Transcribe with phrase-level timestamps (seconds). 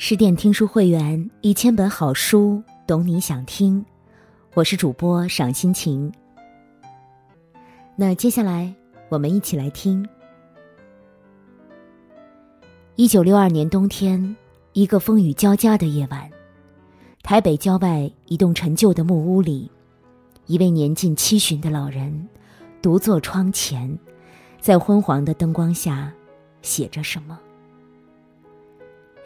[0.00, 3.84] 十点听书会员，一千本好书，懂你想听。
[4.54, 6.10] 我是主播赏心情。
[7.96, 8.72] 那接下来
[9.08, 10.08] 我们一起来听。
[12.94, 14.36] 一九六二年冬天，
[14.72, 16.30] 一个风雨交加的夜晚，
[17.24, 19.68] 台北郊外一栋陈旧的木屋里，
[20.46, 22.28] 一位年近七旬的老人
[22.80, 23.98] 独坐窗前，
[24.60, 26.12] 在昏黄的灯光下
[26.62, 27.36] 写着什么。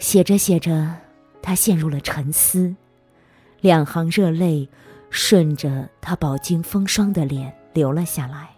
[0.03, 0.93] 写着写着，
[1.41, 2.75] 他陷入了沉思，
[3.61, 4.69] 两行热泪
[5.11, 8.51] 顺着他饱经风霜的脸流了下来。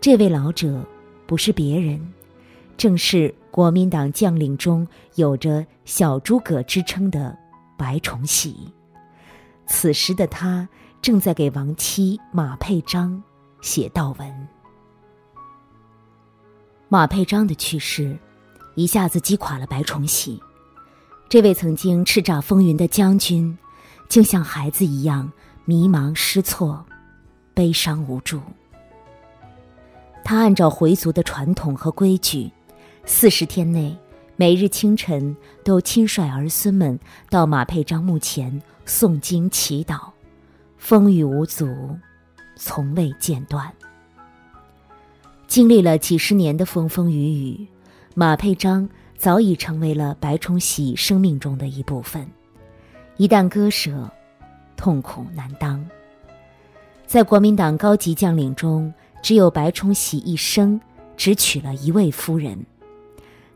[0.00, 0.84] 这位老者
[1.28, 2.12] 不是别人，
[2.76, 7.38] 正是国民党将领中有着“小诸葛”之称的
[7.78, 8.56] 白崇禧。
[9.68, 10.68] 此时的他
[11.00, 13.22] 正在给亡妻马佩章
[13.60, 14.48] 写悼文。
[16.88, 18.18] 马佩章的去世。
[18.80, 20.40] 一下子击垮了白崇禧，
[21.28, 23.58] 这位曾经叱咤风云的将军，
[24.08, 25.30] 竟像孩子一样
[25.66, 26.82] 迷茫失措、
[27.52, 28.40] 悲伤无助。
[30.24, 32.50] 他按照回族的传统和规矩，
[33.04, 33.94] 四十天内
[34.36, 40.08] 每日清晨都亲率儿孙们到马佩章墓前诵经祈祷，
[40.78, 41.68] 风雨无阻，
[42.56, 43.70] 从未间断。
[45.46, 47.66] 经历了几十年的风风雨雨。
[48.14, 52.28] 马佩章早已成为了白崇禧生命中的一部分，
[53.16, 54.10] 一旦割舍，
[54.76, 55.84] 痛苦难当。
[57.06, 60.80] 在国民党高级将领中，只有白崇禧一生
[61.16, 62.66] 只娶了一位夫人，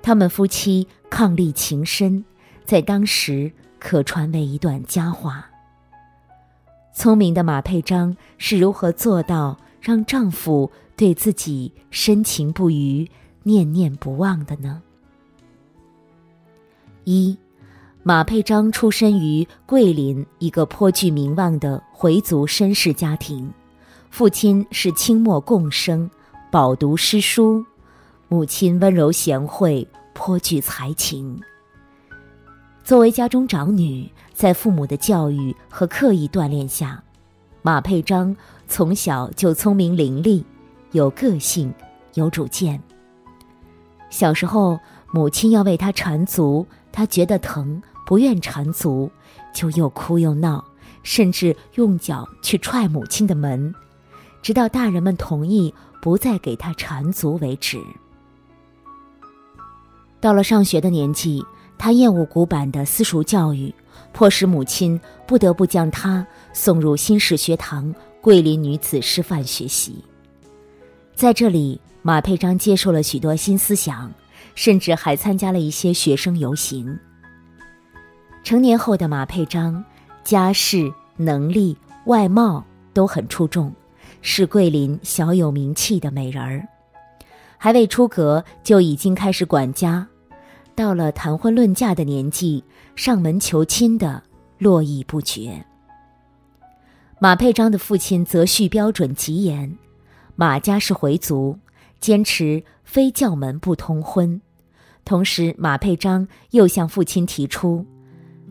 [0.00, 2.24] 他们夫妻伉俪情深，
[2.64, 5.50] 在当时可传为一段佳话。
[6.94, 13.10] 聪明的马佩章是如何做到让丈夫对自己深情不渝？
[13.44, 14.82] 念念不忘的呢？
[17.04, 17.36] 一，
[18.02, 23.52] 马佩章出身于桂林一个颇具名望的回族绅士家庭，
[24.10, 26.10] 父亲是清末贡生，
[26.50, 27.62] 饱读诗书；
[28.28, 31.38] 母亲温柔贤惠，颇具才情。
[32.82, 37.02] 作为家中长女，在父母的教育和刻意锻炼下，
[37.60, 38.34] 马佩章
[38.66, 40.42] 从小就聪明伶俐，
[40.92, 41.70] 有个性，
[42.14, 42.82] 有主见。
[44.14, 44.78] 小时候，
[45.10, 49.10] 母亲要为他缠足，他觉得疼，不愿缠足，
[49.52, 50.64] 就又哭又闹，
[51.02, 53.74] 甚至用脚去踹母亲的门，
[54.40, 57.82] 直到大人们同意不再给他缠足为止。
[60.20, 61.44] 到了上学的年纪，
[61.76, 63.74] 他厌恶古板的私塾教育，
[64.12, 70.04] 迫使母亲不得不将他送入新式学堂桂林女子师范学习，
[71.14, 71.80] 在这里。
[72.06, 74.12] 马佩章接受了许多新思想，
[74.54, 76.98] 甚至还参加了一些学生游行。
[78.42, 79.82] 成年后的马佩章，
[80.22, 81.74] 家世、能力、
[82.04, 83.72] 外貌都很出众，
[84.20, 86.68] 是桂林小有名气的美人儿。
[87.56, 90.06] 还未出阁就已经开始管家，
[90.74, 92.62] 到了谈婚论嫁的年纪，
[92.94, 94.22] 上门求亲的
[94.58, 95.64] 络绎不绝。
[97.18, 99.74] 马佩章的父亲择婿标准极严，
[100.36, 101.58] 马家是回族。
[102.00, 104.38] 坚持非教门不通婚，
[105.06, 107.86] 同时马佩章又向父亲提出，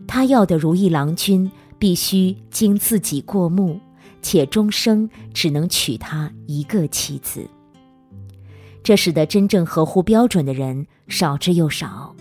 [0.08, 3.78] 他要的如意郎君必须经自己过目，
[4.20, 7.48] 且终生只能娶她一个妻子。
[8.82, 12.16] 这使得真正合乎标准的人少之又少。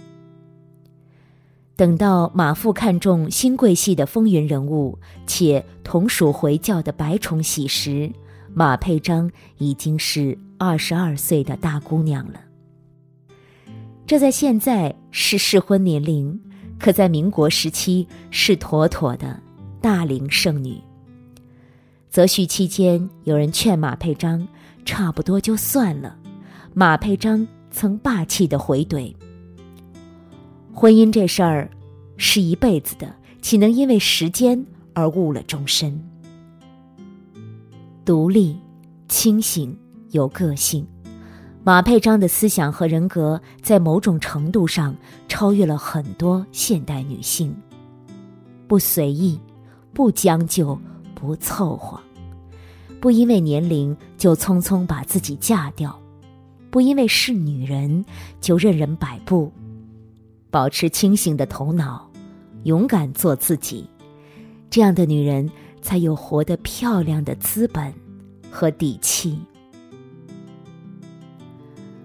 [1.75, 8.11] 等到马父看中新贵系的风云人物，且同属回教的白崇禧时，
[8.53, 10.37] 马佩章已经是。
[10.59, 12.39] 二十二岁的大姑娘了，
[14.07, 16.39] 这在现在是适婚年龄，
[16.79, 19.37] 可在民国时期是妥妥的
[19.81, 20.79] 大龄剩女。
[22.09, 24.47] 择婿期间，有人劝马佩章，
[24.85, 26.15] 差不多就算了。
[26.73, 29.13] 马佩章曾霸气的回怼
[30.73, 31.69] ：“婚姻这事儿
[32.15, 36.01] 是一辈子的，岂能因为时间而误了终身？”
[38.05, 38.57] 独立，
[39.07, 39.77] 清醒。
[40.11, 40.87] 有个性，
[41.63, 44.95] 马佩章的思想和人格在某种程度上
[45.27, 47.51] 超越了很多现代女性。
[48.67, 49.39] 不随意，
[49.91, 50.79] 不将就，
[51.15, 51.99] 不凑合，
[53.01, 55.99] 不因为年龄就匆匆把自己嫁掉，
[56.69, 58.05] 不因为是女人
[58.39, 59.51] 就任人摆布，
[60.51, 62.07] 保持清醒的头脑，
[62.65, 63.89] 勇敢做自己，
[64.69, 65.49] 这样的女人
[65.83, 67.93] 才有活得漂亮的资本
[68.49, 69.37] 和底气。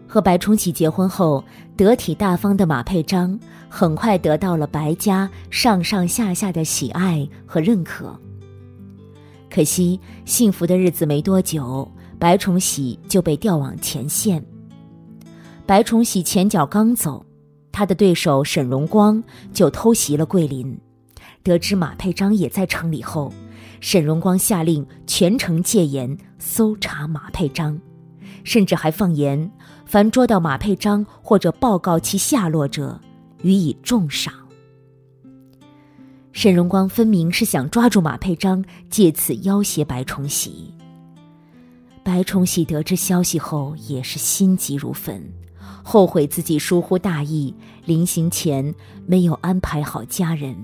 [0.06, 1.42] 和白崇禧结婚后，
[1.76, 3.38] 得体大方的马佩章
[3.68, 8.18] 很快得到了白家上上下下的喜爱和认可。
[9.50, 14.44] 可惜，幸福的日子没多久，白崇禧就被调往前线。
[15.66, 17.24] 白崇禧前脚刚走，
[17.70, 19.22] 他的对手沈荣光
[19.52, 20.78] 就偷袭了桂林。
[21.42, 23.32] 得知马佩章也在城里后，
[23.80, 27.78] 沈荣光下令全城戒严，搜查马佩章，
[28.44, 29.50] 甚至还放言。
[29.86, 33.00] 凡捉到马佩章或者报告其下落者，
[33.42, 34.34] 予以重赏。
[36.32, 40.74] 沈荣光分明是想抓住马佩章，借此要挟白崇禧。
[42.04, 45.22] 白崇禧得知消息后，也是心急如焚，
[45.82, 47.54] 后悔自己疏忽大意，
[47.84, 48.74] 临行前
[49.06, 50.54] 没有安排好家人。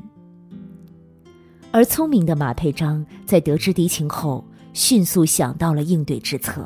[1.75, 6.65] 而聪明的马佩章在得知敌情后，迅速想到了应对之策。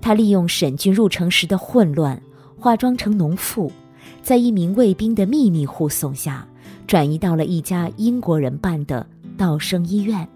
[0.00, 2.20] 他利用沈军入城时的混乱，
[2.58, 3.70] 化妆成农妇，
[4.20, 6.44] 在一名卫兵的秘密护送下，
[6.84, 9.06] 转移到了一家英国人办的
[9.36, 10.28] 道生医院。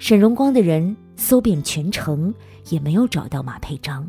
[0.00, 2.34] 沈荣光的人搜遍全城，
[2.70, 4.04] 也没有找到马佩章。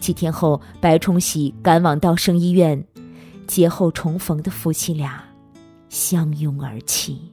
[0.00, 2.84] 几天后，白崇禧赶往道生医院，
[3.46, 5.22] 劫后重逢的夫妻俩
[5.88, 7.30] 相拥而泣。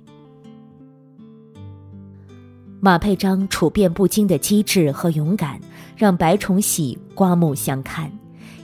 [2.83, 5.62] 马佩章处变不惊的机智和勇敢。
[5.95, 8.12] 让白崇禧刮目相看，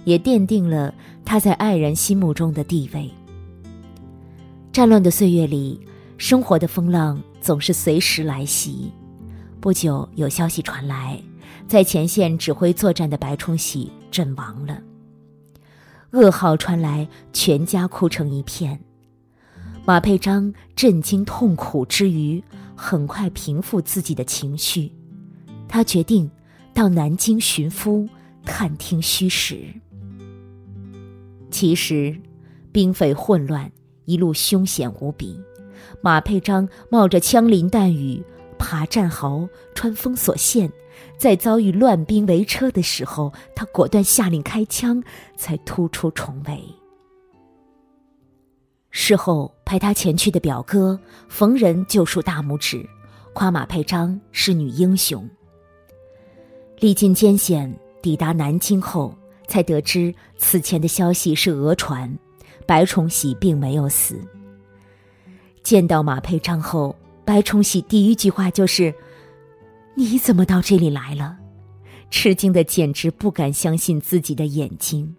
[0.05, 0.91] 也奠定了
[1.23, 3.11] 他在爱人心目中的地位。
[4.71, 5.79] 战乱的岁月里，
[6.17, 8.91] 生活的风浪总是随时来袭。
[9.61, 11.21] 不久，有消息传来，
[11.67, 14.81] 在前线指挥作战的白崇禧阵亡了。
[16.13, 18.79] 噩耗传来，全家哭成一片。
[19.85, 22.43] 马佩章震惊痛苦之余，
[22.77, 24.93] 很快平复自己的情绪，
[25.67, 26.29] 他决定。
[26.73, 28.07] 到南京寻夫
[28.45, 29.65] 探听虚实。
[31.49, 32.15] 其实，
[32.71, 33.71] 兵匪混乱，
[34.05, 35.41] 一路凶险无比。
[36.01, 38.23] 马佩章冒着枪林弹雨
[38.59, 40.71] 爬战壕、穿封锁线，
[41.17, 45.03] 在遭遇乱兵围车的时候，他果断下令开枪，
[45.35, 46.63] 才突出重围。
[48.99, 50.99] 事后派他前去的表哥
[51.29, 52.83] 逢人就竖大拇指，
[53.31, 55.29] 夸马佩章是女英雄。
[56.79, 57.71] 历尽艰险
[58.01, 59.15] 抵达南京后，
[59.47, 62.11] 才得知此前的消息是讹传，
[62.65, 64.19] 白崇禧并没有死。
[65.61, 68.91] 见到马佩章后，白崇禧第一句话就是
[69.93, 71.37] ：“你怎么到这里来了？”
[72.09, 75.15] 吃惊的简直不敢相信自己的眼睛。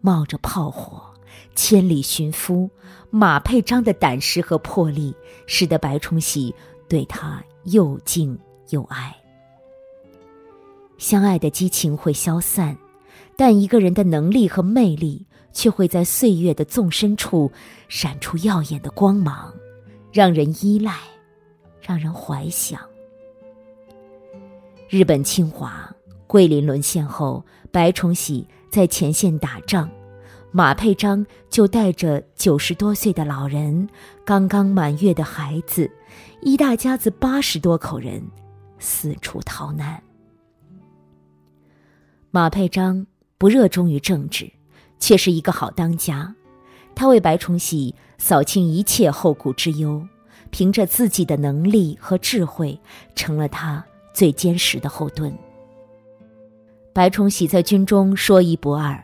[0.00, 1.11] 冒着炮火，
[1.54, 2.68] 千里寻夫，
[3.10, 5.14] 马佩章的胆识和魄力，
[5.46, 6.54] 使得白崇禧
[6.88, 8.38] 对他又敬
[8.70, 9.14] 又爱。
[10.98, 12.76] 相爱的激情会消散，
[13.36, 17.50] 但一个人的能力和魅力却会在岁月的纵深处
[17.88, 19.52] 闪出耀眼的光芒，
[20.12, 20.96] 让人依赖，
[21.80, 22.80] 让人怀想。
[24.88, 25.90] 日本侵华，
[26.26, 29.90] 桂林沦陷后，白崇禧在前线打仗，
[30.54, 33.88] 马佩章就带着九十多岁的老人、
[34.22, 35.90] 刚刚满月的孩子，
[36.42, 38.22] 一大家子八十多口人，
[38.78, 40.02] 四处逃难。
[42.30, 43.06] 马佩章
[43.38, 44.52] 不热衷于政治，
[44.98, 46.34] 却是一个好当家。
[46.94, 50.06] 他为白崇禧扫清一切后顾之忧，
[50.50, 52.78] 凭着自己的能力和智慧，
[53.14, 55.34] 成了他最坚实的后盾。
[56.92, 59.02] 白崇禧在军中说一不二，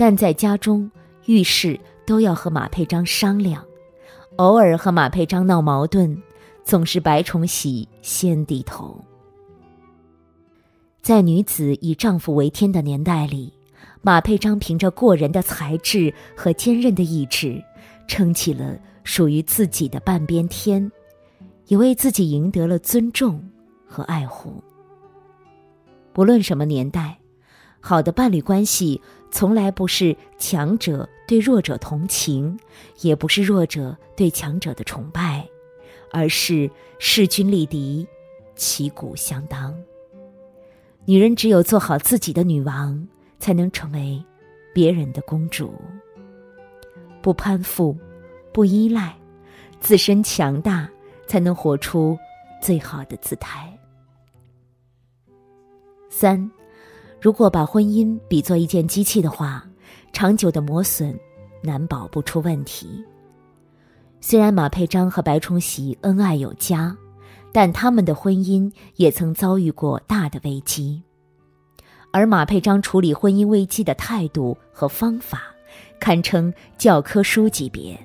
[0.00, 0.90] 但在家中
[1.26, 3.62] 遇事都要和马佩章商量，
[4.36, 6.16] 偶尔和马佩章闹矛盾，
[6.64, 8.98] 总是白崇禧先低头。
[11.02, 13.52] 在女子以丈夫为天的年代里，
[14.00, 17.62] 马佩章凭着过人的才智和坚韧的意志，
[18.08, 20.90] 撑起了属于自己的半边天，
[21.66, 23.38] 也为自己赢得了尊重
[23.86, 24.64] 和爱护。
[26.14, 27.18] 不论什么年代，
[27.80, 28.98] 好的伴侣关系
[29.30, 32.58] 从来不是强者对弱者同情，
[33.00, 35.48] 也不是弱者对强者的崇拜，
[36.10, 38.06] 而是势均力敌，
[38.56, 39.74] 旗鼓相当。
[41.06, 43.08] 女人只有做好自己的女王，
[43.38, 44.22] 才能成为
[44.74, 45.72] 别人的公主。
[47.22, 47.96] 不攀附，
[48.52, 49.16] 不依赖，
[49.80, 50.90] 自身强大，
[51.26, 52.18] 才能活出
[52.60, 53.72] 最好的姿态。
[56.08, 56.50] 三，
[57.20, 59.64] 如果把婚姻比作一件机器的话，
[60.12, 61.18] 长久的磨损，
[61.62, 63.04] 难保不出问题。
[64.20, 66.96] 虽然马佩章和白崇禧恩爱有加。
[67.52, 71.02] 但他们的婚姻也曾遭遇过大的危机。
[72.12, 75.42] 而马佩章处理婚姻危机的态度和方法，
[75.98, 77.98] 堪称教科书级别。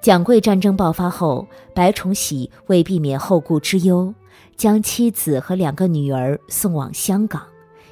[0.00, 1.44] 蒋桂战争爆发后，
[1.74, 4.14] 白崇禧为避免后顾之忧，
[4.62, 7.42] 将妻子和两个女儿送往香港，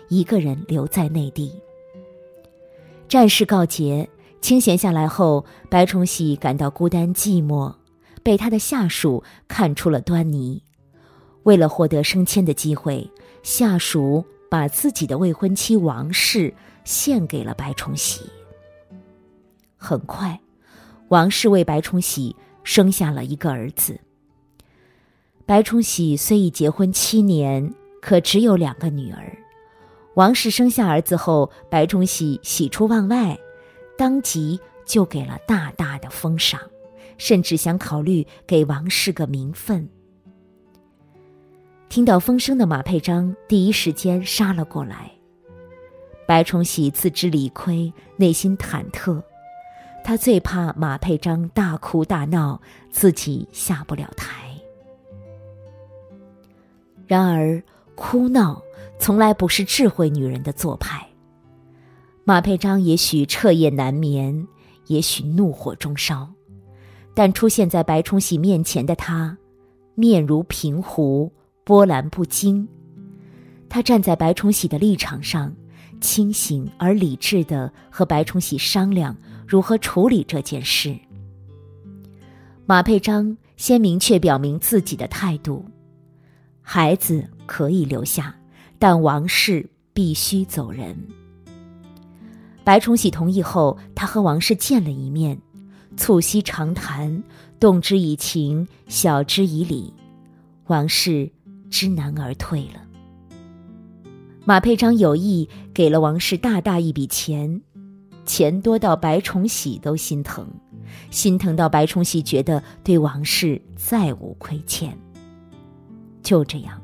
[0.07, 1.53] 一个人留在内地。
[3.09, 4.09] 战事告捷，
[4.41, 7.75] 清闲下来后，白崇禧感到孤单寂寞，
[8.23, 10.63] 被他的下属看出了端倪。
[11.43, 13.11] 为了获得升迁的机会，
[13.43, 18.21] 下属把自己的未婚妻王氏献给了白崇禧。
[19.77, 20.41] 很快，
[21.09, 23.99] 王氏为白崇禧生下了一个儿子。
[25.51, 29.37] 白崇禧虽已结婚七年，可只有两个女儿。
[30.15, 33.37] 王氏生下儿子后，白崇禧喜出望外，
[33.99, 36.61] 当即就给了大大的封赏，
[37.19, 39.89] 甚至想考虑给王氏个名分。
[41.89, 45.11] 听到风声的马佩章第一时间杀了过来。
[46.29, 49.21] 白崇禧自知理亏，内心忐忑，
[50.05, 54.50] 他最怕马佩章大哭大闹，自己下不了台。
[57.11, 57.61] 然而，
[57.97, 58.63] 哭闹
[59.01, 61.05] 从来不是智慧女人的做派。
[62.23, 64.47] 马佩章也许彻夜难眠，
[64.87, 66.31] 也许怒火中烧，
[67.13, 69.37] 但出现在白崇禧面前的他，
[69.97, 71.33] 面如平湖。
[71.65, 72.67] 波澜不惊。
[73.69, 75.53] 他站在白崇禧的立场上，
[76.01, 79.17] 清醒而理智的和白崇禧商量
[79.49, 80.97] 如何处理这件事。
[82.67, 85.65] 马佩章先明确表明自己的态度：
[86.73, 88.33] 孩子可以留下，
[88.79, 90.97] 但王氏必须走人。
[92.63, 95.37] 白崇禧同意后，他和王氏见了一面，
[95.97, 97.25] 促膝长谈，
[97.59, 99.93] 动之以情，晓之以理。
[100.69, 101.29] 王氏。
[101.69, 102.81] 知难而退了。
[104.45, 107.61] 马佩章有意给了王氏大大一笔钱，
[108.25, 110.47] 钱多到白崇禧都心疼，
[111.11, 114.97] 心疼到白崇禧觉得对王氏再无亏欠。
[116.23, 116.81] 就这样，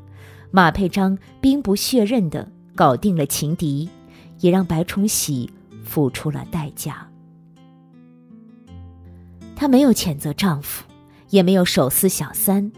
[0.50, 3.88] 马佩章兵不血刃的搞定了情敌，
[4.40, 5.50] 也让白崇禧
[5.84, 7.06] 付出了代价。
[9.54, 10.84] 她没有谴责丈夫，
[11.30, 12.70] 也没有手撕小三。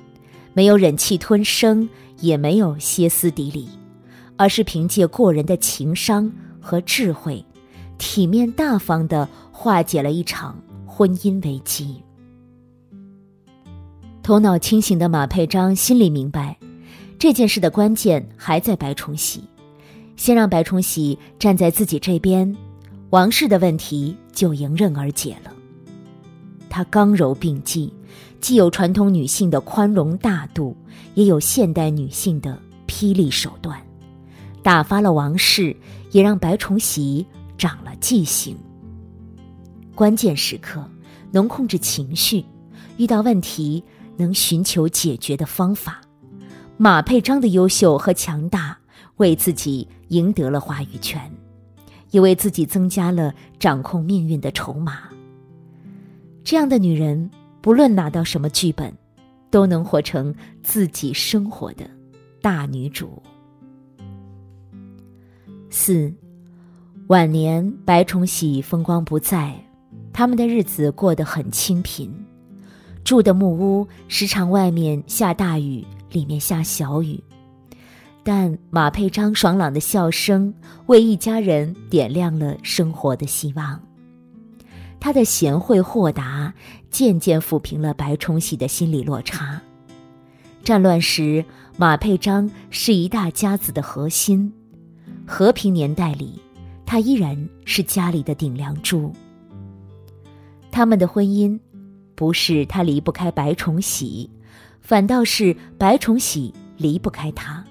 [0.55, 1.89] 没有忍气吞声，
[2.19, 3.69] 也没有歇斯底里，
[4.37, 7.45] 而是凭借过人的情商和智慧，
[7.97, 12.03] 体面大方的化解了一场婚姻危机。
[14.29, 16.55] 头脑清醒的马佩章心里明白，
[17.19, 19.43] 这件事的关键还在白崇禧，
[20.17, 22.55] 先让白崇禧站在自己这边，
[23.09, 25.51] 王氏的问题就迎刃而解了。
[26.69, 27.91] 他刚柔并济。
[28.39, 30.77] 既有传统女性的宽容大度，
[31.15, 33.81] 也有现代女性的霹雳手段，
[34.63, 35.75] 打发了王氏，
[36.11, 37.25] 也让白崇禧
[37.57, 38.55] 长了记性。
[39.95, 40.87] 关键时刻
[41.33, 42.45] 能控制情绪，
[42.99, 43.83] 遇到问题
[44.19, 46.03] 能寻求解决的方法。
[46.77, 48.77] 马佩章的优秀和强大，
[49.17, 51.33] 为自己赢得了话语权，
[52.11, 55.05] 也为自己增加了掌控命运的筹码。
[56.45, 57.31] 这样的女人。
[57.61, 58.97] 不论拿到什么剧本，
[59.51, 60.33] 都能活成
[60.63, 61.85] 自己生活的
[62.41, 63.21] 大女主。
[65.69, 66.11] 四，
[67.09, 69.53] 晚年白崇禧风光不再，
[70.13, 72.15] 他们的日子过得很清贫，
[73.09, 77.19] 住的木屋时常外面下大雨，里面下小雨，
[78.23, 80.53] 但马佩章爽朗的笑声
[80.89, 83.81] 为一家人点亮了生活的希望。
[85.01, 86.53] 他的贤惠豁达，
[86.91, 89.59] 渐渐抚平了白崇禧的心理落差。
[90.63, 91.43] 战乱时，
[91.79, 94.53] 马佩章是一大家子的核心；
[95.27, 96.39] 和平年代里，
[96.85, 99.11] 他依然是家里的顶梁柱。
[100.71, 101.59] 他们的婚姻，
[102.19, 104.29] 不是他离不开白崇禧，
[104.81, 107.65] 反倒是白崇禧离不开他。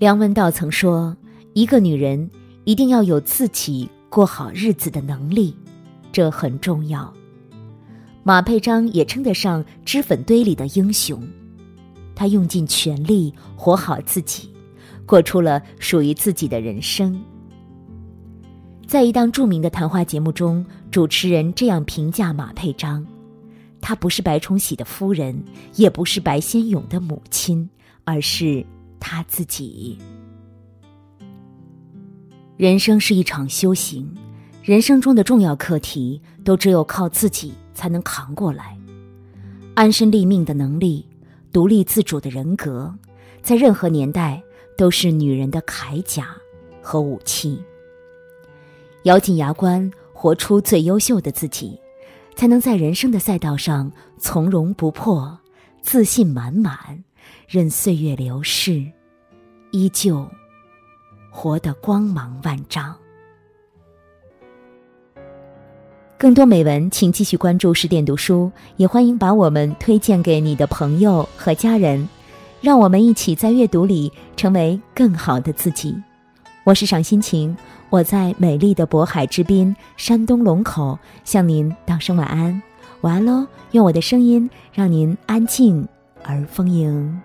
[0.00, 1.16] 梁文道曾说
[1.54, 2.28] ：“一个女人
[2.64, 5.56] 一定要有自己。”过好日子的能力，
[6.12, 7.10] 这很重要。
[8.24, 11.22] 马佩章也称得上脂粉堆里的英雄，
[12.14, 14.50] 他用尽全力活好自己，
[15.06, 17.18] 过出了属于自己的人生。
[18.92, 23.02] 在一档著名的谈话节目中，主持人这样评价马佩章：
[23.80, 25.42] 她不是白崇禧的夫人，
[25.76, 27.66] 也不是白先勇的母亲，
[28.04, 28.62] 而是
[29.00, 29.96] 他自己。
[32.58, 34.14] 人生是一场修行，
[34.62, 38.76] 人生中的重要课题都只有靠自己才能扛过来。
[39.72, 41.08] 安身立命的能力，
[41.50, 42.94] 独立自主的人格，
[43.40, 44.42] 在任何年代
[44.76, 46.36] 都是女人的铠甲
[46.82, 47.58] 和武器。
[49.04, 51.76] 咬紧牙关，活出最优秀的自己，
[52.36, 55.36] 才能在人生的赛道上从容不迫、
[55.80, 57.02] 自信满满，
[57.48, 58.84] 任岁月流逝，
[59.72, 60.24] 依旧
[61.30, 62.94] 活得光芒万丈。
[66.16, 72.08] 更多美文，请继续关注十点读书，也欢迎把我们推荐给你的朋友和家人，
[72.60, 75.92] 让我们一起在阅读里成为更好的自己。
[76.64, 77.56] 我是赏心情，
[77.90, 82.62] 我在美丽的渤海之滨，山东龙口，向您道声晚安，
[83.00, 83.44] 晚安喽！
[83.72, 85.88] 用我的声音让您安静
[86.22, 87.20] 而丰盈。